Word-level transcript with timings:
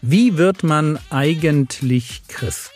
Wie 0.00 0.38
wird 0.38 0.62
man 0.62 0.96
eigentlich 1.10 2.22
Christ? 2.28 2.70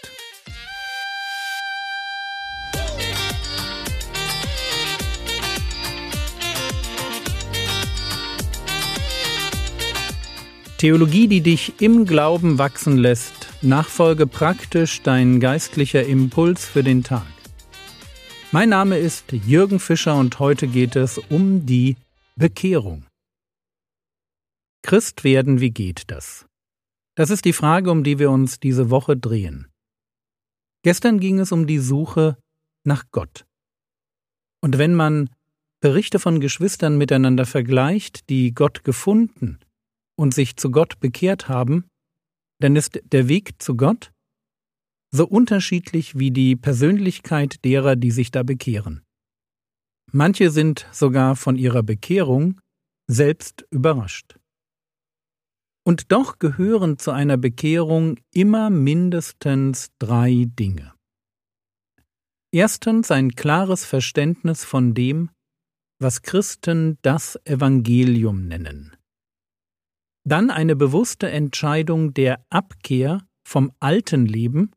Theologie, 10.79 11.29
die 11.29 11.43
dich 11.43 11.81
im 11.81 12.07
Glauben 12.07 12.59
wachsen 12.59 12.97
lässt, 12.97 13.47
nachfolge 13.63 14.27
praktisch 14.27 15.03
dein 15.03 15.39
geistlicher 15.39 16.05
Impuls 16.05 16.67
für 16.67 16.83
den 16.83 17.05
Tag. 17.05 17.23
Mein 18.51 18.71
Name 18.71 18.99
ist 18.99 19.31
Jürgen 19.31 19.79
Fischer 19.79 20.17
und 20.17 20.41
heute 20.41 20.67
geht 20.67 20.97
es 20.97 21.19
um 21.19 21.67
die 21.67 21.97
Bekehrung. 22.35 23.07
Christ 24.83 25.23
werden, 25.23 25.61
wie 25.61 25.71
geht 25.71 26.11
das? 26.11 26.47
Das 27.15 27.31
ist 27.31 27.45
die 27.45 27.53
Frage, 27.53 27.91
um 27.91 28.05
die 28.05 28.19
wir 28.19 28.31
uns 28.31 28.59
diese 28.59 28.91
Woche 28.91 29.17
drehen. 29.17 29.69
Gestern 30.83 31.21
ging 31.21 31.39
es 31.39 31.53
um 31.53 31.67
die 31.67 31.79
Suche 31.79 32.39
nach 32.85 33.05
Gott. 33.11 33.45
Und 34.63 34.79
wenn 34.79 34.95
man 34.95 35.31
Berichte 35.81 36.19
von 36.19 36.41
Geschwistern 36.41 36.97
miteinander 36.97 37.45
vergleicht, 37.45 38.29
die 38.31 38.55
Gott 38.55 38.85
gefunden 38.85 39.59
und 40.17 40.33
sich 40.33 40.57
zu 40.57 40.71
Gott 40.71 41.01
bekehrt 41.01 41.49
haben, 41.49 41.85
dann 42.61 42.77
ist 42.77 43.01
der 43.05 43.29
Weg 43.29 43.61
zu 43.61 43.77
Gott 43.77 44.13
so 45.11 45.27
unterschiedlich 45.27 46.19
wie 46.19 46.31
die 46.31 46.57
Persönlichkeit 46.57 47.65
derer, 47.65 47.97
die 47.97 48.11
sich 48.11 48.31
da 48.31 48.43
bekehren. 48.43 49.03
Manche 50.11 50.51
sind 50.51 50.87
sogar 50.93 51.37
von 51.37 51.57
ihrer 51.57 51.83
Bekehrung 51.83 52.61
selbst 53.09 53.67
überrascht. 53.71 54.37
Und 55.85 56.13
doch 56.13 56.39
gehören 56.39 56.99
zu 56.99 57.11
einer 57.11 57.37
Bekehrung 57.37 58.17
immer 58.33 58.71
mindestens 58.71 59.91
drei 59.99 60.47
Dinge. 60.47 60.93
Erstens 62.53 63.11
ein 63.11 63.33
klares 63.33 63.85
Verständnis 63.85 64.65
von 64.65 64.95
dem, 64.95 65.31
was 65.99 66.23
Christen 66.23 66.99
das 67.03 67.39
Evangelium 67.45 68.47
nennen. 68.47 68.97
Dann 70.25 70.51
eine 70.51 70.77
bewusste 70.77 71.31
Entscheidung 71.31 72.15
der 72.15 72.45
Abkehr 72.51 73.27
vom 73.45 73.73
alten 73.81 74.27
Leben 74.27 74.71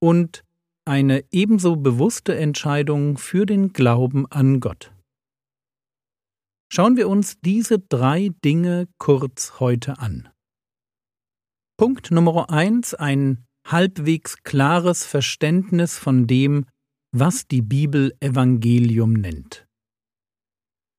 und 0.00 0.44
eine 0.84 1.24
ebenso 1.32 1.76
bewusste 1.76 2.36
Entscheidung 2.36 3.18
für 3.18 3.44
den 3.44 3.72
Glauben 3.72 4.30
an 4.30 4.60
Gott. 4.60 4.92
Schauen 6.68 6.96
wir 6.96 7.08
uns 7.08 7.38
diese 7.40 7.78
drei 7.78 8.30
Dinge 8.44 8.88
kurz 8.98 9.60
heute 9.60 9.98
an. 9.98 10.28
Punkt 11.78 12.10
Nummer 12.10 12.50
eins: 12.50 12.94
ein 12.94 13.44
halbwegs 13.66 14.42
klares 14.42 15.04
Verständnis 15.04 15.98
von 15.98 16.26
dem, 16.26 16.66
was 17.12 17.46
die 17.46 17.62
Bibel 17.62 18.14
Evangelium 18.20 19.12
nennt. 19.12 19.66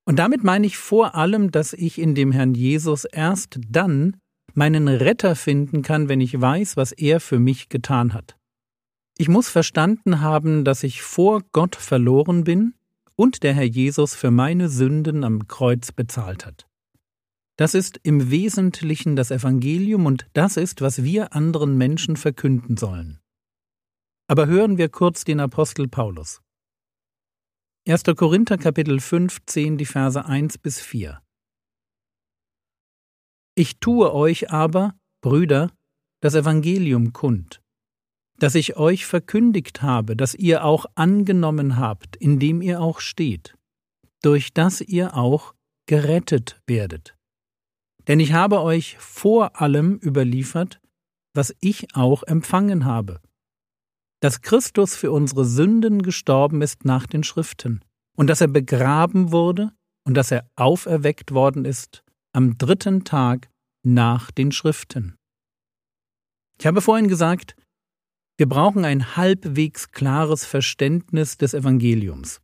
Und 0.05 0.19
damit 0.19 0.43
meine 0.43 0.65
ich 0.65 0.77
vor 0.77 1.15
allem, 1.15 1.51
dass 1.51 1.73
ich 1.73 1.99
in 1.99 2.15
dem 2.15 2.31
Herrn 2.31 2.53
Jesus 2.53 3.03
erst 3.03 3.59
dann 3.67 4.17
meinen 4.53 4.87
Retter 4.87 5.35
finden 5.35 5.81
kann, 5.81 6.07
wenn 6.07 6.21
ich 6.21 6.39
weiß, 6.39 6.77
was 6.77 6.93
er 6.93 7.19
für 7.19 7.39
mich 7.39 7.67
getan 7.67 8.13
hat. 8.13 8.37
Ich 9.17 9.27
muss 9.27 9.49
verstanden 9.49 10.21
haben, 10.21 10.63
dass 10.63 10.83
ich 10.83 11.01
vor 11.01 11.41
Gott 11.51 11.75
verloren 11.75 12.43
bin 12.43 12.76
und 13.17 13.43
der 13.43 13.53
Herr 13.53 13.65
Jesus 13.65 14.15
für 14.15 14.31
meine 14.31 14.69
Sünden 14.69 15.23
am 15.23 15.47
Kreuz 15.47 15.91
bezahlt 15.91 16.45
hat. 16.45 16.67
Das 17.57 17.73
ist 17.73 17.99
im 18.03 18.29
Wesentlichen 18.29 19.15
das 19.15 19.31
Evangelium 19.31 20.05
und 20.05 20.27
das 20.33 20.57
ist, 20.57 20.81
was 20.81 21.03
wir 21.03 21.33
anderen 21.33 21.75
Menschen 21.75 22.15
verkünden 22.15 22.77
sollen. 22.77 23.19
Aber 24.27 24.45
hören 24.45 24.77
wir 24.77 24.89
kurz 24.89 25.23
den 25.23 25.39
Apostel 25.39 25.87
Paulus. 25.87 26.41
1. 27.87 28.03
Korinther 28.15 28.57
Kapitel 28.57 28.99
15, 28.99 29.77
die 29.77 29.85
Verse 29.85 30.23
1 30.23 30.59
bis 30.59 30.79
4. 30.81 31.21
Ich 33.55 33.79
tue 33.79 34.13
euch 34.13 34.51
aber, 34.51 34.93
Brüder, 35.21 35.71
das 36.21 36.35
Evangelium 36.35 37.13
kund, 37.13 37.61
das 38.39 38.55
ich 38.55 38.77
euch 38.77 39.05
verkündigt 39.05 39.81
habe, 39.81 40.15
das 40.15 40.35
ihr 40.35 40.63
auch 40.63 40.85
angenommen 40.95 41.77
habt, 41.77 42.15
indem 42.15 42.61
ihr 42.61 42.81
auch 42.81 42.99
steht, 42.99 43.55
durch 44.21 44.53
das 44.53 44.81
ihr 44.81 45.15
auch 45.15 45.53
gerettet 45.87 46.61
werdet. 46.67 47.15
Denn 48.07 48.19
ich 48.19 48.33
habe 48.33 48.61
euch 48.61 48.97
vor 48.99 49.59
allem 49.59 49.99
überliefert, 50.01 50.79
was 51.33 51.55
ich 51.59 51.95
auch 51.95 52.23
empfangen 52.23 52.85
habe, 52.85 53.21
dass 54.21 54.41
Christus 54.41 54.95
für 54.95 55.11
unsere 55.11 55.45
Sünden 55.45 56.01
gestorben 56.01 56.61
ist 56.61 56.85
nach 56.85 57.05
den 57.05 57.23
Schriften, 57.23 57.81
und 58.17 58.27
dass 58.27 58.41
er 58.41 58.47
begraben 58.47 59.31
wurde 59.31 59.71
und 60.05 60.15
dass 60.15 60.31
er 60.31 60.49
auferweckt 60.55 61.31
worden 61.31 61.65
ist 61.65 62.03
am 62.33 62.57
dritten 62.57 63.03
Tag 63.03 63.49
nach 63.83 64.31
den 64.31 64.51
Schriften. 64.51 65.15
Ich 66.59 66.65
habe 66.65 66.81
vorhin 66.81 67.07
gesagt, 67.07 67.55
wir 68.37 68.47
brauchen 68.47 68.85
ein 68.85 69.17
halbwegs 69.17 69.91
klares 69.91 70.45
Verständnis 70.45 71.37
des 71.37 71.55
Evangeliums. 71.55 72.39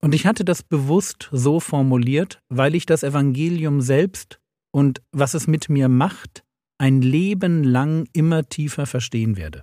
Und 0.00 0.14
ich 0.14 0.26
hatte 0.26 0.44
das 0.44 0.62
bewusst 0.62 1.28
so 1.30 1.60
formuliert, 1.60 2.40
weil 2.48 2.74
ich 2.74 2.86
das 2.86 3.02
Evangelium 3.02 3.82
selbst 3.82 4.40
und 4.72 5.02
was 5.12 5.34
es 5.34 5.46
mit 5.46 5.68
mir 5.68 5.88
macht, 5.88 6.42
ein 6.78 7.02
Leben 7.02 7.62
lang 7.62 8.08
immer 8.12 8.48
tiefer 8.48 8.86
verstehen 8.86 9.36
werde. 9.36 9.62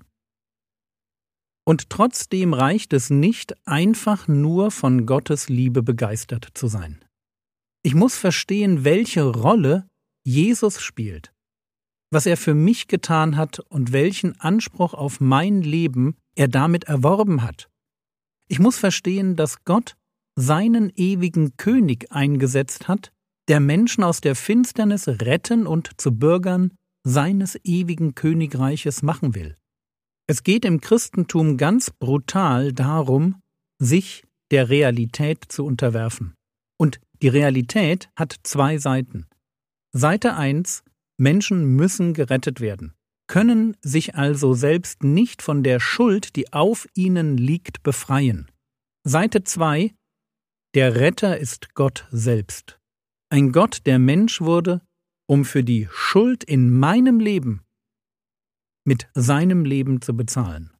Und 1.66 1.90
trotzdem 1.90 2.54
reicht 2.54 2.94
es 2.94 3.10
nicht, 3.10 3.56
einfach 3.68 4.28
nur 4.28 4.72
von 4.72 5.06
Gottes 5.06 5.50
Liebe 5.50 5.84
begeistert 5.84 6.48
zu 6.54 6.68
sein. 6.68 7.04
Ich 7.84 7.96
muss 7.96 8.16
verstehen, 8.16 8.86
welche 8.86 9.24
Rolle 9.24 9.88
Jesus 10.24 10.80
spielt 10.80 11.34
was 12.12 12.26
er 12.26 12.38
für 12.38 12.54
mich 12.56 12.88
getan 12.88 13.38
hat 13.38 13.60
und 13.60 13.92
welchen 13.92 14.40
Anspruch 14.40 14.94
auf 14.94 15.20
mein 15.20 15.62
Leben 15.62 16.16
er 16.36 16.48
damit 16.48 16.86
erworben 16.86 17.44
hat. 17.44 17.70
Ich 18.48 18.60
muss 18.60 18.78
verstehen, 18.78 19.36
dass 19.36 19.64
Gott 19.64 19.96
seinen 20.36 20.92
ewigen 20.96 21.56
König 21.58 22.12
eingesetzt 22.12 22.88
hat, 22.88 23.12
der 23.48 23.60
Menschen 23.60 24.04
aus 24.04 24.22
der 24.22 24.36
Finsternis 24.36 25.08
retten 25.08 25.68
und 25.68 26.00
zu 26.00 26.12
Bürgern 26.12 26.74
seines 27.04 27.60
ewigen 27.64 28.16
Königreiches 28.16 29.02
machen 29.02 29.36
will. 29.36 29.56
Es 30.28 30.44
geht 30.44 30.66
im 30.66 30.82
Christentum 30.82 31.58
ganz 31.58 31.90
brutal 31.92 32.72
darum, 32.74 33.42
sich 33.80 34.24
der 34.52 34.70
Realität 34.70 35.46
zu 35.50 35.66
unterwerfen. 35.66 36.36
Und 36.78 37.00
die 37.22 37.28
Realität 37.28 38.10
hat 38.16 38.36
zwei 38.44 38.78
Seiten. 38.78 39.26
Seite 39.92 40.36
1 40.36 40.84
Menschen 41.20 41.76
müssen 41.76 42.14
gerettet 42.14 42.60
werden, 42.62 42.94
können 43.28 43.78
sich 43.82 44.16
also 44.16 44.54
selbst 44.54 45.04
nicht 45.04 45.42
von 45.42 45.64
der 45.64 45.80
Schuld, 45.80 46.36
die 46.36 46.54
auf 46.54 46.88
ihnen 46.96 47.38
liegt, 47.38 47.84
befreien. 47.84 48.50
Seite 49.04 49.44
2 49.44 49.94
Der 50.74 50.96
Retter 50.96 51.38
ist 51.38 51.76
Gott 51.76 52.08
selbst. 52.12 52.80
Ein 53.30 53.52
Gott, 53.52 53.86
der 53.86 54.00
Mensch 54.00 54.42
wurde, 54.42 54.82
um 55.28 55.46
für 55.46 55.64
die 55.64 55.88
Schuld 55.92 56.44
in 56.44 56.72
meinem 56.72 57.20
Leben 57.20 57.62
mit 58.90 59.08
seinem 59.14 59.66
Leben 59.66 60.02
zu 60.02 60.18
bezahlen. 60.18 60.76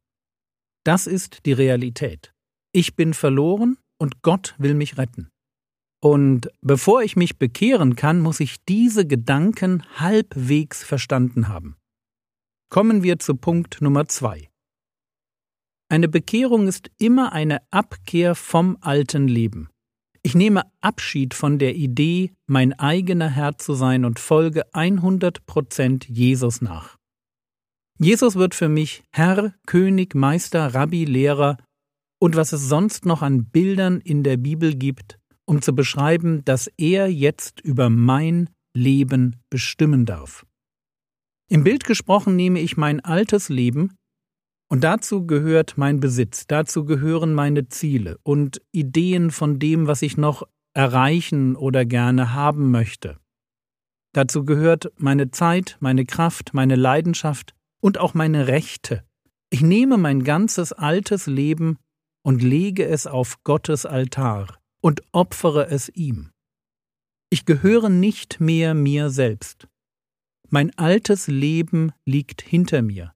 Das 0.84 1.06
ist 1.06 1.46
die 1.46 1.52
Realität. 1.52 2.34
Ich 2.72 2.96
bin 2.96 3.14
verloren 3.14 3.78
und 4.00 4.22
Gott 4.22 4.56
will 4.58 4.74
mich 4.74 4.98
retten. 4.98 5.30
Und 6.02 6.50
bevor 6.62 7.02
ich 7.02 7.16
mich 7.16 7.38
bekehren 7.38 7.94
kann, 7.94 8.20
muss 8.20 8.40
ich 8.40 8.64
diese 8.64 9.06
Gedanken 9.06 9.84
halbwegs 9.96 10.82
verstanden 10.82 11.48
haben. 11.48 11.76
Kommen 12.70 13.02
wir 13.02 13.18
zu 13.18 13.34
Punkt 13.34 13.82
Nummer 13.82 14.06
zwei. 14.08 14.48
Eine 15.90 16.08
Bekehrung 16.08 16.68
ist 16.68 16.90
immer 16.98 17.32
eine 17.32 17.60
Abkehr 17.70 18.34
vom 18.34 18.78
alten 18.80 19.28
Leben. 19.28 19.68
Ich 20.22 20.34
nehme 20.34 20.62
Abschied 20.80 21.34
von 21.34 21.58
der 21.58 21.74
Idee, 21.74 22.32
mein 22.46 22.78
eigener 22.78 23.28
Herr 23.28 23.58
zu 23.58 23.74
sein 23.74 24.04
und 24.04 24.18
folge 24.18 24.72
100 24.74 25.46
Prozent 25.46 26.08
Jesus 26.08 26.60
nach. 26.60 26.96
Jesus 27.98 28.36
wird 28.36 28.54
für 28.54 28.68
mich 28.68 29.02
Herr, 29.10 29.54
König, 29.66 30.14
Meister, 30.14 30.74
Rabbi, 30.74 31.04
Lehrer 31.04 31.58
und 32.18 32.36
was 32.36 32.52
es 32.52 32.68
sonst 32.68 33.04
noch 33.04 33.20
an 33.22 33.46
Bildern 33.46 34.00
in 34.00 34.22
der 34.22 34.36
Bibel 34.36 34.74
gibt, 34.74 35.19
um 35.50 35.62
zu 35.62 35.74
beschreiben, 35.74 36.44
dass 36.44 36.70
er 36.76 37.10
jetzt 37.10 37.60
über 37.60 37.90
mein 37.90 38.50
Leben 38.72 39.42
bestimmen 39.50 40.06
darf. 40.06 40.46
Im 41.48 41.64
Bild 41.64 41.82
gesprochen 41.82 42.36
nehme 42.36 42.60
ich 42.60 42.76
mein 42.76 43.00
altes 43.00 43.48
Leben, 43.48 43.96
und 44.68 44.84
dazu 44.84 45.26
gehört 45.26 45.76
mein 45.76 45.98
Besitz, 45.98 46.46
dazu 46.46 46.84
gehören 46.84 47.34
meine 47.34 47.68
Ziele 47.68 48.18
und 48.22 48.62
Ideen 48.70 49.32
von 49.32 49.58
dem, 49.58 49.88
was 49.88 50.02
ich 50.02 50.16
noch 50.16 50.44
erreichen 50.72 51.56
oder 51.56 51.84
gerne 51.84 52.32
haben 52.32 52.70
möchte. 52.70 53.18
Dazu 54.12 54.44
gehört 54.44 54.92
meine 54.98 55.32
Zeit, 55.32 55.78
meine 55.80 56.04
Kraft, 56.04 56.54
meine 56.54 56.76
Leidenschaft 56.76 57.56
und 57.80 57.98
auch 57.98 58.14
meine 58.14 58.46
Rechte. 58.46 59.02
Ich 59.50 59.62
nehme 59.62 59.96
mein 59.96 60.22
ganzes 60.22 60.72
altes 60.72 61.26
Leben 61.26 61.76
und 62.22 62.40
lege 62.40 62.86
es 62.86 63.08
auf 63.08 63.42
Gottes 63.42 63.84
Altar 63.84 64.59
und 64.80 65.02
opfere 65.12 65.68
es 65.68 65.88
ihm. 65.90 66.30
Ich 67.30 67.44
gehöre 67.44 67.88
nicht 67.88 68.40
mehr 68.40 68.74
mir 68.74 69.10
selbst. 69.10 69.68
Mein 70.48 70.76
altes 70.76 71.28
Leben 71.28 71.92
liegt 72.04 72.42
hinter 72.42 72.82
mir. 72.82 73.14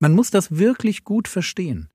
Man 0.00 0.14
muss 0.14 0.30
das 0.30 0.56
wirklich 0.56 1.04
gut 1.04 1.28
verstehen. 1.28 1.90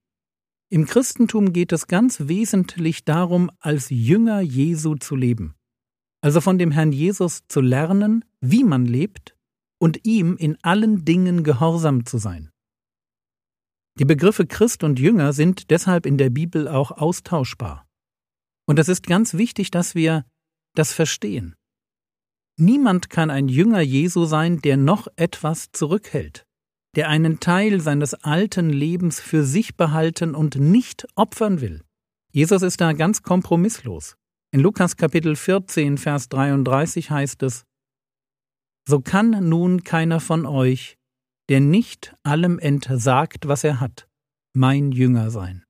Im 0.70 0.86
Christentum 0.86 1.54
geht 1.54 1.72
es 1.72 1.88
ganz 1.88 2.28
wesentlich 2.28 3.04
darum, 3.06 3.50
als 3.60 3.90
Jünger 3.90 4.42
Jesu 4.42 4.96
zu 4.96 5.16
leben, 5.16 5.56
also 6.22 6.42
von 6.42 6.58
dem 6.58 6.72
Herrn 6.72 6.92
Jesus 6.92 7.48
zu 7.48 7.62
lernen, 7.62 8.26
wie 8.42 8.64
man 8.64 8.86
lebt 8.86 9.36
und 9.80 10.06
ihm 10.06 10.36
in 10.38 10.58
allen 10.64 11.06
Dingen 11.06 11.44
gehorsam 11.44 12.06
zu 12.06 12.18
sein. 12.18 12.52
Die 13.98 14.06
Begriffe 14.06 14.46
Christ 14.46 14.84
und 14.84 15.00
Jünger 15.00 15.34
sind 15.34 15.72
deshalb 15.72 16.06
in 16.06 16.18
der 16.18 16.30
Bibel 16.30 16.68
auch 16.68 16.92
austauschbar. 16.92 17.87
Und 18.68 18.80
es 18.80 18.90
ist 18.90 19.08
ganz 19.08 19.34
wichtig, 19.34 19.72
dass 19.72 19.96
wir 19.96 20.26
das 20.76 20.94
verstehen. 20.94 21.56
Niemand 22.60 23.10
kann 23.10 23.30
ein 23.30 23.48
Jünger 23.48 23.82
Jesu 23.82 24.26
sein, 24.26 24.62
der 24.62 24.78
noch 24.78 25.08
etwas 25.16 25.72
zurückhält, 25.72 26.46
der 26.96 27.08
einen 27.08 27.40
Teil 27.40 27.80
seines 27.80 28.14
alten 28.14 28.70
Lebens 28.70 29.20
für 29.20 29.44
sich 29.44 29.78
behalten 29.78 30.36
und 30.36 30.56
nicht 30.56 31.08
opfern 31.16 31.62
will. 31.62 31.84
Jesus 32.32 32.62
ist 32.62 32.82
da 32.82 32.94
ganz 32.94 33.24
kompromisslos. 33.24 34.18
In 34.52 34.60
Lukas 34.60 34.98
Kapitel 34.98 35.36
14, 35.36 35.98
Vers 35.98 36.30
33 36.30 37.12
heißt 37.12 37.44
es, 37.44 37.64
So 38.88 39.02
kann 39.02 39.48
nun 39.48 39.84
keiner 39.84 40.20
von 40.20 40.46
euch, 40.46 40.98
der 41.50 41.62
nicht 41.62 42.16
allem 42.24 42.60
entsagt, 42.60 43.48
was 43.48 43.64
er 43.64 43.80
hat, 43.80 44.10
mein 44.54 44.92
Jünger 44.92 45.32
sein. 45.32 45.67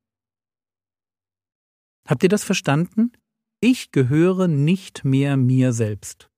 Habt 2.07 2.23
ihr 2.23 2.29
das 2.29 2.43
verstanden? 2.43 3.11
Ich 3.59 3.91
gehöre 3.91 4.47
nicht 4.47 5.03
mehr 5.03 5.35
mir 5.35 5.73
selbst. 5.73 6.29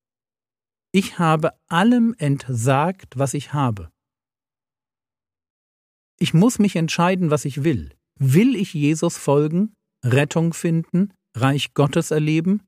Ich 0.92 1.20
habe 1.20 1.54
allem 1.68 2.16
entsagt, 2.18 3.20
was 3.20 3.36
ich 3.36 3.54
habe. 3.54 3.92
Ich 6.18 6.34
muss 6.34 6.58
mich 6.58 6.76
entscheiden, 6.76 7.30
was 7.30 7.46
ich 7.46 7.64
will. 7.64 7.96
Will 8.20 8.56
ich 8.56 8.74
Jesus 8.74 9.18
folgen, 9.18 9.74
Rettung 10.04 10.54
finden, 10.54 11.14
Reich 11.36 11.74
Gottes 11.74 12.12
erleben? 12.12 12.64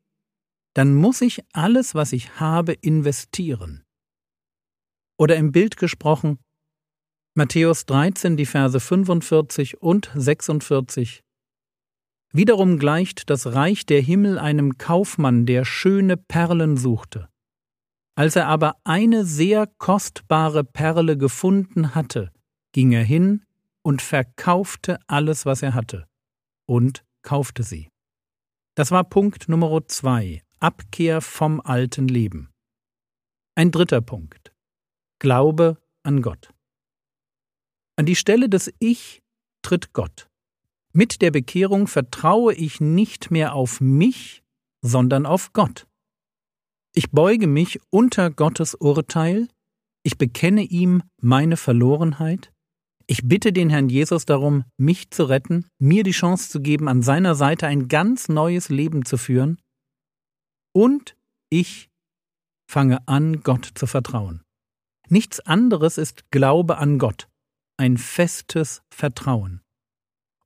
Dann 0.76 0.94
muss 0.94 1.22
ich 1.22 1.44
alles, 1.54 1.96
was 1.96 2.14
ich 2.14 2.40
habe, 2.40 2.74
investieren. 2.74 3.84
Oder 5.18 5.36
im 5.36 5.52
Bild 5.52 5.76
gesprochen, 5.76 6.40
Matthäus 7.34 7.86
13, 7.86 8.38
die 8.38 8.46
Verse 8.46 8.80
45 8.80 9.82
und 9.82 10.12
46. 10.14 11.24
Wiederum 12.34 12.80
gleicht 12.80 13.30
das 13.30 13.54
Reich 13.54 13.86
der 13.86 14.02
Himmel 14.02 14.40
einem 14.40 14.78
Kaufmann, 14.78 15.46
der 15.46 15.66
schöne 15.66 16.16
Perlen 16.16 16.78
suchte. 16.78 17.28
Als 18.16 18.36
er 18.36 18.48
aber 18.48 18.78
eine 18.84 19.26
sehr 19.26 19.68
kostbare 19.68 20.64
Perle 20.64 21.18
gefunden 21.18 21.94
hatte, 21.94 22.32
ging 22.72 22.94
er 22.94 23.04
hin 23.04 23.46
und 23.82 24.02
verkaufte 24.02 25.00
alles, 25.08 25.46
was 25.46 25.62
er 25.62 25.74
hatte, 25.74 26.08
und 26.66 27.04
kaufte 27.22 27.64
sie. 27.64 27.90
Das 28.76 28.92
war 28.92 29.04
Punkt 29.04 29.50
Nummer 29.50 29.86
zwei, 29.88 30.42
Abkehr 30.60 31.22
vom 31.22 31.60
alten 31.60 32.08
Leben. 32.08 32.50
Ein 33.56 33.72
dritter 33.72 34.02
Punkt, 34.02 34.54
Glaube 35.20 35.78
an 36.04 36.22
Gott. 36.22 36.54
An 37.98 38.06
die 38.06 38.16
Stelle 38.16 38.48
des 38.48 38.74
Ich 38.80 39.22
tritt 39.62 39.94
Gott. 39.94 40.31
Mit 40.94 41.22
der 41.22 41.32
Bekehrung 41.32 41.88
vertraue 41.88 42.54
ich 42.54 42.82
nicht 42.82 43.32
mehr 43.32 43.54
auf 43.54 43.80
mich, 43.80 44.44
sondern 44.82 45.26
auf 45.26 45.54
Gott. 45.54 45.88
Ich 46.94 47.12
beuge 47.12 47.48
mich 47.48 47.80
unter 47.90 48.30
Gottes 48.30 48.76
Urteil, 48.76 49.48
ich 50.04 50.18
bekenne 50.18 50.64
ihm 50.64 51.04
meine 51.22 51.56
Verlorenheit, 51.56 52.52
ich 53.08 53.28
bitte 53.28 53.54
den 53.54 53.70
Herrn 53.70 53.90
Jesus 53.90 54.26
darum, 54.26 54.66
mich 54.78 55.12
zu 55.12 55.24
retten, 55.26 55.68
mir 55.80 56.04
die 56.04 56.12
Chance 56.12 56.50
zu 56.50 56.62
geben, 56.62 56.88
an 56.88 57.02
seiner 57.02 57.36
Seite 57.36 57.68
ein 57.68 57.88
ganz 57.88 58.28
neues 58.28 58.70
Leben 58.70 59.06
zu 59.06 59.18
führen, 59.18 59.62
und 60.74 61.18
ich 61.50 61.90
fange 62.70 63.06
an, 63.08 63.44
Gott 63.44 63.70
zu 63.76 63.88
vertrauen. 63.88 64.44
Nichts 65.10 65.42
anderes 65.42 65.98
ist 65.98 66.32
Glaube 66.32 66.78
an 66.78 67.00
Gott, 67.00 67.28
ein 67.78 67.98
festes 67.98 68.82
Vertrauen. 68.90 69.62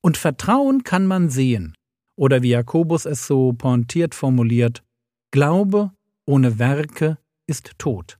Und 0.05 0.17
Vertrauen 0.17 0.83
kann 0.83 1.07
man 1.07 1.31
sehen, 1.31 1.73
oder 2.15 2.43
wie 2.43 2.49
Jakobus 2.49 3.05
es 3.05 3.25
so 3.25 3.53
pointiert 3.53 4.13
formuliert, 4.13 4.83
Glaube 5.31 5.93
ohne 6.27 6.59
Werke 6.59 7.17
ist 7.47 7.71
tot. 7.79 8.19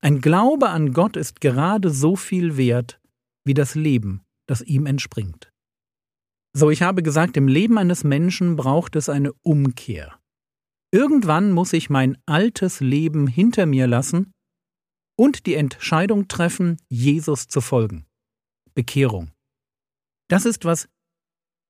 Ein 0.00 0.20
Glaube 0.20 0.68
an 0.68 0.92
Gott 0.92 1.16
ist 1.16 1.40
gerade 1.40 1.90
so 1.90 2.14
viel 2.14 2.56
wert 2.56 3.00
wie 3.44 3.54
das 3.54 3.74
Leben, 3.74 4.22
das 4.46 4.62
ihm 4.62 4.86
entspringt. 4.86 5.50
So, 6.56 6.70
ich 6.70 6.82
habe 6.82 7.02
gesagt, 7.02 7.36
im 7.36 7.48
Leben 7.48 7.76
eines 7.76 8.04
Menschen 8.04 8.54
braucht 8.54 8.94
es 8.94 9.08
eine 9.08 9.32
Umkehr. 9.42 10.20
Irgendwann 10.92 11.50
muss 11.50 11.72
ich 11.72 11.90
mein 11.90 12.16
altes 12.26 12.78
Leben 12.78 13.26
hinter 13.26 13.66
mir 13.66 13.88
lassen 13.88 14.30
und 15.18 15.46
die 15.46 15.54
Entscheidung 15.54 16.28
treffen, 16.28 16.76
Jesus 16.88 17.48
zu 17.48 17.60
folgen. 17.60 18.06
Bekehrung. 18.76 19.32
Das 20.28 20.44
ist, 20.44 20.64
was 20.64 20.88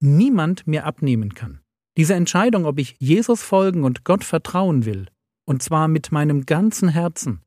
niemand 0.01 0.67
mir 0.67 0.85
abnehmen 0.85 1.35
kann. 1.35 1.61
Diese 1.97 2.15
Entscheidung, 2.15 2.67
ob 2.67 2.79
ich 2.79 2.97
Jesus 2.99 3.43
folgen 3.43 3.85
und 3.85 4.05
Gott 4.05 4.25
vertrauen 4.25 4.85
will, 4.85 5.09
und 5.47 5.63
zwar 5.63 5.89
mit 5.89 6.13
meinem 6.13 6.45
ganzen 6.45 6.89
Herzen, 6.89 7.43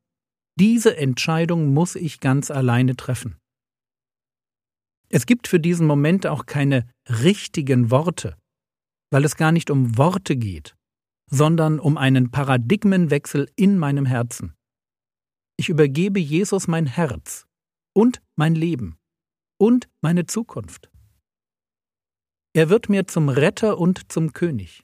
diese 0.60 0.98
Entscheidung 0.98 1.74
muss 1.74 1.96
ich 1.96 2.20
ganz 2.20 2.52
alleine 2.52 2.96
treffen. 2.96 3.38
Es 5.10 5.26
gibt 5.26 5.48
für 5.48 5.60
diesen 5.60 5.88
Moment 5.88 6.28
auch 6.28 6.46
keine 6.46 6.90
richtigen 7.08 7.92
Worte, 7.92 8.38
weil 9.12 9.26
es 9.26 9.36
gar 9.36 9.52
nicht 9.52 9.72
um 9.72 9.98
Worte 9.98 10.36
geht, 10.36 10.76
sondern 11.30 11.80
um 11.80 11.98
einen 11.98 12.32
Paradigmenwechsel 12.32 13.50
in 13.56 13.78
meinem 13.78 14.06
Herzen. 14.06 14.54
Ich 15.58 15.70
übergebe 15.70 16.20
Jesus 16.20 16.68
mein 16.68 16.86
Herz 16.86 17.46
und 17.94 18.22
mein 18.36 18.56
Leben 18.56 18.98
und 19.58 19.90
meine 20.02 20.26
Zukunft. 20.26 20.90
Er 22.54 22.70
wird 22.70 22.90
mir 22.90 23.08
zum 23.08 23.30
Retter 23.30 23.78
und 23.78 24.12
zum 24.12 24.34
König. 24.34 24.84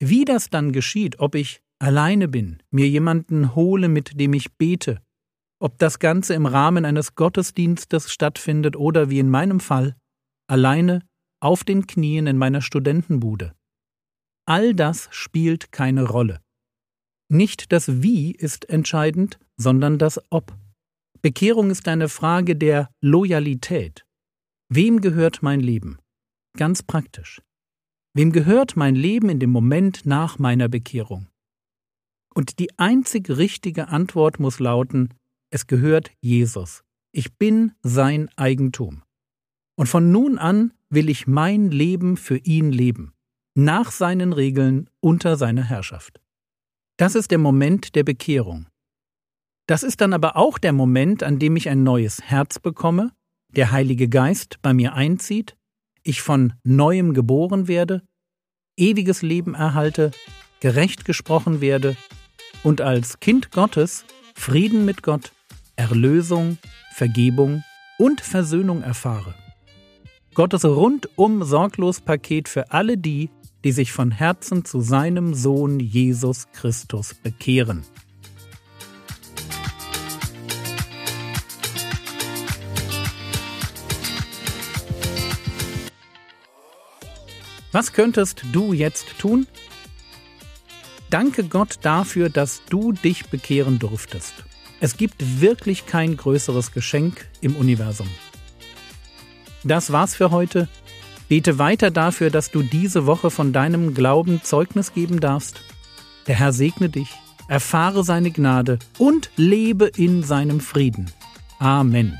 Wie 0.00 0.24
das 0.24 0.50
dann 0.50 0.72
geschieht, 0.72 1.20
ob 1.20 1.34
ich 1.34 1.62
alleine 1.78 2.28
bin, 2.28 2.62
mir 2.70 2.88
jemanden 2.88 3.54
hole, 3.54 3.88
mit 3.88 4.18
dem 4.20 4.32
ich 4.34 4.52
bete, 4.54 5.00
ob 5.60 5.78
das 5.78 5.98
Ganze 5.98 6.34
im 6.34 6.46
Rahmen 6.46 6.84
eines 6.84 7.14
Gottesdienstes 7.14 8.12
stattfindet 8.12 8.76
oder 8.76 9.08
wie 9.08 9.20
in 9.20 9.30
meinem 9.30 9.60
Fall, 9.60 9.96
alleine 10.48 11.02
auf 11.40 11.64
den 11.64 11.86
Knien 11.86 12.26
in 12.26 12.38
meiner 12.38 12.60
Studentenbude. 12.60 13.54
All 14.46 14.74
das 14.74 15.08
spielt 15.10 15.72
keine 15.72 16.04
Rolle. 16.04 16.40
Nicht 17.28 17.72
das 17.72 18.02
Wie 18.02 18.32
ist 18.32 18.68
entscheidend, 18.68 19.38
sondern 19.56 19.98
das 19.98 20.20
Ob. 20.30 20.56
Bekehrung 21.22 21.70
ist 21.70 21.88
eine 21.88 22.08
Frage 22.08 22.54
der 22.54 22.90
Loyalität. 23.00 24.04
Wem 24.68 25.00
gehört 25.00 25.42
mein 25.42 25.60
Leben? 25.60 25.98
Ganz 26.56 26.82
praktisch. 26.82 27.42
Wem 28.14 28.32
gehört 28.32 28.76
mein 28.76 28.94
Leben 28.94 29.28
in 29.28 29.38
dem 29.38 29.50
Moment 29.50 30.06
nach 30.06 30.38
meiner 30.38 30.70
Bekehrung? 30.70 31.28
Und 32.34 32.58
die 32.58 32.78
einzig 32.78 33.28
richtige 33.28 33.88
Antwort 33.88 34.40
muss 34.40 34.58
lauten, 34.58 35.12
es 35.50 35.66
gehört 35.66 36.10
Jesus. 36.20 36.82
Ich 37.12 37.36
bin 37.36 37.72
sein 37.82 38.30
Eigentum. 38.36 39.02
Und 39.76 39.88
von 39.88 40.10
nun 40.10 40.38
an 40.38 40.72
will 40.88 41.10
ich 41.10 41.26
mein 41.26 41.70
Leben 41.70 42.16
für 42.16 42.38
ihn 42.38 42.72
leben, 42.72 43.12
nach 43.54 43.90
seinen 43.90 44.32
Regeln, 44.32 44.88
unter 45.00 45.36
seiner 45.36 45.64
Herrschaft. 45.64 46.22
Das 46.96 47.14
ist 47.14 47.30
der 47.30 47.38
Moment 47.38 47.94
der 47.94 48.04
Bekehrung. 48.04 48.66
Das 49.66 49.82
ist 49.82 50.00
dann 50.00 50.14
aber 50.14 50.36
auch 50.36 50.56
der 50.56 50.72
Moment, 50.72 51.22
an 51.22 51.38
dem 51.38 51.56
ich 51.56 51.68
ein 51.68 51.82
neues 51.82 52.22
Herz 52.22 52.58
bekomme, 52.58 53.12
der 53.48 53.72
Heilige 53.72 54.08
Geist 54.08 54.58
bei 54.62 54.72
mir 54.72 54.94
einzieht 54.94 55.56
ich 56.06 56.22
von 56.22 56.54
neuem 56.62 57.14
geboren 57.14 57.68
werde, 57.68 58.02
ewiges 58.76 59.22
Leben 59.22 59.54
erhalte, 59.54 60.12
gerecht 60.60 61.04
gesprochen 61.04 61.60
werde 61.60 61.96
und 62.62 62.80
als 62.80 63.20
Kind 63.20 63.50
Gottes 63.50 64.04
Frieden 64.34 64.84
mit 64.84 65.02
Gott, 65.02 65.32
Erlösung, 65.76 66.58
Vergebung 66.94 67.64
und 67.98 68.20
Versöhnung 68.20 68.82
erfahre. 68.82 69.34
Gottes 70.34 70.64
rundum 70.64 71.42
sorglos 71.42 72.00
Paket 72.00 72.48
für 72.48 72.70
alle 72.70 72.98
die, 72.98 73.30
die 73.64 73.72
sich 73.72 73.92
von 73.92 74.10
Herzen 74.10 74.64
zu 74.64 74.80
seinem 74.82 75.34
Sohn 75.34 75.80
Jesus 75.80 76.46
Christus 76.52 77.14
bekehren. 77.14 77.82
Was 87.76 87.92
könntest 87.92 88.42
du 88.52 88.72
jetzt 88.72 89.18
tun? 89.18 89.46
Danke 91.10 91.44
Gott 91.44 91.80
dafür, 91.82 92.30
dass 92.30 92.62
du 92.70 92.92
dich 92.92 93.26
bekehren 93.26 93.78
durftest. 93.78 94.32
Es 94.80 94.96
gibt 94.96 95.42
wirklich 95.42 95.84
kein 95.84 96.16
größeres 96.16 96.72
Geschenk 96.72 97.28
im 97.42 97.54
Universum. 97.54 98.08
Das 99.62 99.92
war's 99.92 100.14
für 100.14 100.30
heute. 100.30 100.70
Bete 101.28 101.58
weiter 101.58 101.90
dafür, 101.90 102.30
dass 102.30 102.50
du 102.50 102.62
diese 102.62 103.04
Woche 103.04 103.30
von 103.30 103.52
deinem 103.52 103.92
Glauben 103.92 104.40
Zeugnis 104.42 104.94
geben 104.94 105.20
darfst. 105.20 105.60
Der 106.28 106.36
Herr 106.36 106.54
segne 106.54 106.88
dich, 106.88 107.10
erfahre 107.46 108.04
seine 108.04 108.30
Gnade 108.30 108.78
und 108.96 109.28
lebe 109.36 109.84
in 109.84 110.22
seinem 110.22 110.60
Frieden. 110.60 111.10
Amen. 111.58 112.18